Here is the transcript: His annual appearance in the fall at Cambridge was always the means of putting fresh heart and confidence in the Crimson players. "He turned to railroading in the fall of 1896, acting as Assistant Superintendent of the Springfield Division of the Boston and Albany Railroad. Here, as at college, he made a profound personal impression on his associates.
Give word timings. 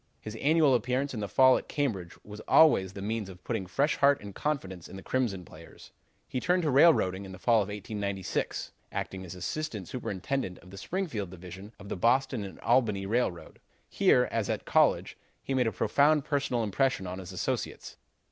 His 0.19 0.35
annual 0.37 0.73
appearance 0.73 1.13
in 1.13 1.19
the 1.19 1.27
fall 1.27 1.59
at 1.59 1.67
Cambridge 1.67 2.17
was 2.25 2.39
always 2.47 2.93
the 2.93 3.03
means 3.03 3.29
of 3.29 3.43
putting 3.43 3.67
fresh 3.67 3.97
heart 3.97 4.19
and 4.19 4.33
confidence 4.33 4.87
in 4.89 4.95
the 4.95 5.03
Crimson 5.03 5.45
players. 5.45 5.91
"He 6.27 6.39
turned 6.39 6.63
to 6.63 6.71
railroading 6.71 7.23
in 7.23 7.33
the 7.33 7.37
fall 7.37 7.61
of 7.61 7.67
1896, 7.67 8.71
acting 8.91 9.23
as 9.23 9.35
Assistant 9.35 9.87
Superintendent 9.87 10.57
of 10.57 10.71
the 10.71 10.77
Springfield 10.79 11.29
Division 11.29 11.71
of 11.77 11.87
the 11.87 11.97
Boston 11.97 12.43
and 12.43 12.59
Albany 12.61 13.05
Railroad. 13.05 13.59
Here, 13.87 14.27
as 14.31 14.49
at 14.49 14.65
college, 14.65 15.19
he 15.43 15.53
made 15.53 15.67
a 15.67 15.71
profound 15.71 16.25
personal 16.25 16.63
impression 16.63 17.05
on 17.05 17.19
his 17.19 17.31
associates. 17.31 17.97